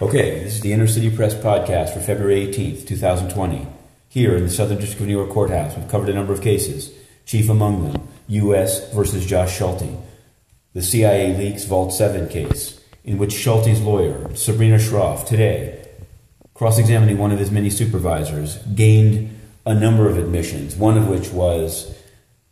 Okay, 0.00 0.44
this 0.44 0.54
is 0.54 0.60
the 0.60 0.72
Inner 0.72 0.86
City 0.86 1.10
Press 1.10 1.34
podcast 1.34 1.92
for 1.92 1.98
February 1.98 2.46
18th, 2.46 2.86
2020. 2.86 3.66
Here 4.08 4.36
in 4.36 4.44
the 4.44 4.48
Southern 4.48 4.78
District 4.78 5.00
of 5.00 5.08
New 5.08 5.16
York 5.16 5.30
Courthouse, 5.30 5.76
we've 5.76 5.88
covered 5.88 6.08
a 6.08 6.14
number 6.14 6.32
of 6.32 6.40
cases, 6.40 6.92
chief 7.26 7.48
among 7.48 7.82
them, 7.82 8.08
U.S. 8.28 8.92
versus 8.94 9.26
Josh 9.26 9.58
Schulte, 9.58 9.98
the 10.72 10.82
CIA 10.82 11.36
leaks 11.36 11.64
Vault 11.64 11.92
7 11.92 12.28
case, 12.28 12.80
in 13.02 13.18
which 13.18 13.32
Schulte's 13.32 13.80
lawyer, 13.80 14.32
Sabrina 14.36 14.76
Shroff, 14.76 15.26
today, 15.26 15.84
cross 16.54 16.78
examining 16.78 17.18
one 17.18 17.32
of 17.32 17.40
his 17.40 17.50
many 17.50 17.68
supervisors, 17.68 18.58
gained 18.76 19.36
a 19.66 19.74
number 19.74 20.08
of 20.08 20.16
admissions, 20.16 20.76
one 20.76 20.96
of 20.96 21.08
which 21.08 21.30
was 21.30 21.92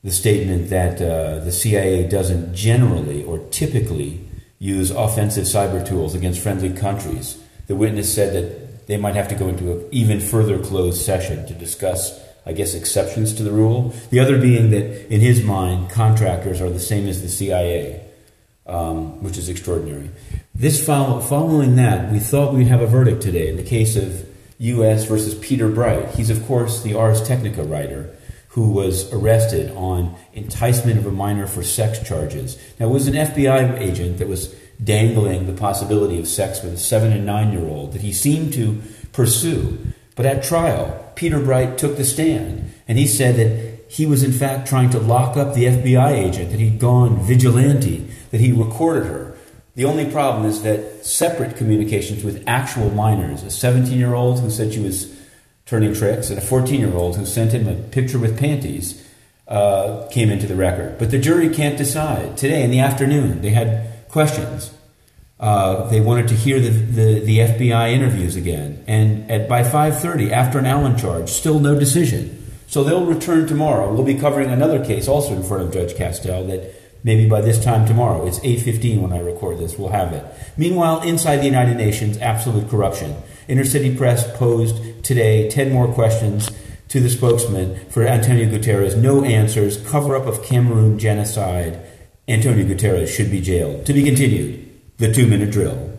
the 0.03 0.11
statement 0.11 0.69
that 0.71 1.01
uh, 1.01 1.39
the 1.45 1.53
CIA 1.53 2.09
doesn't 2.09 2.57
generally 2.57 3.23
or 3.23 3.39
typically 3.51 4.26
use 4.59 4.91
offensive 4.91 5.45
cyber 5.45 5.87
tools 5.87 6.15
against 6.15 6.41
friendly 6.41 6.73
countries. 6.73 7.39
The 7.67 7.77
witness 7.77 8.15
said 8.15 8.35
that 8.35 8.87
they 8.87 8.97
might 8.97 9.17
have 9.17 9.29
to 9.29 9.35
go 9.35 9.49
into 9.49 9.73
an 9.73 9.89
even 9.91 10.21
further 10.21 10.59
closed 10.59 11.03
session 11.03 11.47
to 11.47 11.55
discuss, 11.55 12.21
I 12.47 12.53
guess, 12.53 12.75
exceptions 12.75 13.35
to 13.35 13.43
the 13.43 13.51
rule. 13.51 13.95
The 14.11 14.21
other 14.21 14.41
being 14.41 14.71
that, 14.71 15.13
in 15.13 15.21
his 15.21 15.43
mind, 15.43 15.91
contractors 15.91 16.61
are 16.61 16.71
the 16.71 16.81
same 16.81 17.09
as 17.09 17.23
the 17.23 17.29
CIA, 17.29 18.03
um, 18.67 19.23
which 19.23 19.37
is 19.37 19.49
extraordinary. 19.49 20.11
This 20.55 20.85
follow, 20.85 21.21
following 21.21 21.77
that, 21.77 22.13
we 22.13 22.19
thought 22.19 22.55
we'd 22.55 22.69
have 22.69 22.81
a 22.81 22.87
verdict 22.87 23.23
today 23.23 23.49
in 23.49 23.57
the 23.57 23.63
case 23.63 23.97
of 23.97 24.27
U.S. 24.59 25.05
versus 25.05 25.35
Peter 25.35 25.69
Bright. 25.69 26.15
He's, 26.15 26.31
of 26.31 26.47
course, 26.47 26.83
the 26.83 26.95
Ars 26.95 27.27
Technica 27.27 27.63
writer 27.63 28.17
who 28.57 28.71
was 28.71 29.13
arrested 29.13 29.71
on 29.77 30.17
enticement 30.33 30.99
of 30.99 31.05
a 31.05 31.13
minor 31.13 31.47
for 31.47 31.63
sex 31.63 32.03
charges. 32.03 32.57
Now, 32.81 32.87
it 32.87 32.91
was 32.91 33.07
an 33.07 33.13
FBI 33.13 33.79
agent 33.79 34.17
that 34.17 34.29
was 34.29 34.49
dangling 34.83 35.47
the 35.47 35.53
possibility 35.53 36.19
of 36.19 36.27
sex 36.27 36.63
with 36.63 36.73
a 36.73 36.79
seven 36.79 37.13
and 37.13 37.27
nine 37.27 37.53
year 37.53 37.67
old 37.69 37.93
that 37.93 38.01
he 38.01 38.15
seemed 38.15 38.55
to 38.55 38.81
pursue. 39.13 39.77
But 40.15 40.25
at 40.25 40.43
trial, 40.43 41.13
Peter 41.17 41.39
Bright 41.39 41.77
took 41.77 41.99
the 41.99 42.05
stand 42.05 42.73
and 42.89 42.97
he 42.97 43.07
said 43.07 43.37
that 43.37 43.93
he 43.93 44.07
was 44.07 44.23
in 44.23 44.33
fact 44.33 44.67
trying 44.67 44.89
to 44.89 45.01
lock 45.01 45.37
up 45.37 45.53
the 45.53 45.65
FBI 45.65 46.13
agent, 46.13 46.51
that 46.51 46.59
he'd 46.59 46.79
gone 46.79 47.23
vigilante, 47.27 48.09
that 48.31 48.41
he 48.41 48.53
recorded 48.53 49.05
her. 49.05 49.37
The 49.75 49.85
only 49.85 50.11
problem 50.11 50.47
is 50.47 50.63
that 50.63 51.05
separate 51.05 51.59
communications 51.59 52.25
with 52.25 52.43
actual 52.47 52.89
minors, 52.89 53.43
a 53.43 53.51
17 53.51 53.99
year 53.99 54.15
old 54.15 54.41
who 54.41 54.49
said 54.49 54.73
she 54.73 54.81
was 54.81 55.15
turning 55.67 55.93
tricks, 55.93 56.31
and 56.31 56.39
a 56.39 56.43
14 56.43 56.81
year 56.81 56.95
old 56.95 57.17
who 57.17 57.27
sent 57.27 57.53
him 57.53 57.69
a 57.69 57.75
picture 57.75 58.19
with 58.19 58.39
panties 58.39 59.05
uh, 59.49 60.07
came 60.11 60.31
into 60.31 60.47
the 60.47 60.57
record. 60.57 60.99
But 60.99 61.11
the 61.11 61.19
jury 61.19 61.51
can't 61.51 61.77
decide. 61.77 62.37
Today 62.37 62.63
in 62.63 62.71
the 62.71 62.81
afternoon, 62.81 63.43
they 63.43 63.51
had 63.51 64.09
questions. 64.09 64.73
Uh, 65.39 65.89
they 65.91 66.01
wanted 66.01 66.29
to 66.29 66.35
hear 66.35 66.59
the, 66.59 66.71
the, 66.71 67.21
the, 67.21 67.39
FBI 67.41 67.93
interviews 67.93 68.37
again. 68.37 68.83
And 68.87 69.31
at, 69.31 69.49
by 69.51 69.63
5.30, 69.63 70.31
after 70.31 70.59
an 70.59 70.65
Allen 70.65 70.97
charge, 70.97 71.29
still 71.29 71.61
no 71.61 71.79
decision. 71.79 72.33
So 72.69 72.83
they'll 72.83 73.05
return 73.05 73.47
tomorrow. 73.47 73.93
We'll 73.93 74.05
be 74.05 74.15
covering 74.15 74.49
another 74.49 74.83
case 74.83 75.09
also 75.09 75.35
in 75.35 75.43
front 75.43 75.65
of 75.65 75.73
Judge 75.75 75.95
Castel 75.95 76.47
that 76.47 76.75
maybe 77.05 77.29
by 77.29 77.43
this 77.43 77.63
time 77.63 77.87
tomorrow, 77.87 78.27
it's 78.27 78.39
8.15 78.39 79.03
when 79.03 79.13
I 79.13 79.21
record 79.21 79.59
this, 79.59 79.77
we'll 79.77 79.91
have 79.91 80.13
it. 80.15 80.25
Meanwhile, 80.57 81.03
inside 81.03 81.37
the 81.37 81.45
United 81.45 81.77
Nations, 81.77 82.17
absolute 82.17 82.71
corruption. 82.71 83.15
Inner 83.49 83.65
City 83.65 83.97
Press 83.97 84.31
posed 84.37 85.05
today 85.05 85.49
10 85.49 85.73
more 85.73 85.93
questions 85.93 86.51
to 86.89 87.01
the 87.01 87.09
spokesman 87.09 87.79
for 87.91 88.07
Antonio 88.07 88.47
Guterres. 88.49 88.97
No 88.97 89.25
answers. 89.25 89.77
Cover 89.89 90.17
up 90.17 90.27
of 90.27 90.43
Cameroon 90.43 90.99
genocide. 90.99 91.81
Antonio 92.29 92.65
Guterres 92.65 93.09
should 93.09 93.31
be 93.31 93.41
jailed. 93.41 93.87
To 93.87 93.93
be 93.93 94.03
continued. 94.03 94.63
The 94.99 95.13
two 95.13 95.27
minute 95.27 95.51
drill. 95.51 95.96